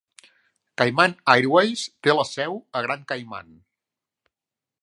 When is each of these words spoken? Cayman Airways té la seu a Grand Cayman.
Cayman 0.81 1.13
Airways 1.33 1.83
té 2.07 2.17
la 2.21 2.25
seu 2.31 2.57
a 2.81 2.83
Grand 2.87 3.09
Cayman. 3.13 3.57